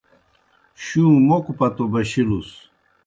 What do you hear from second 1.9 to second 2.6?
بشِلُس۔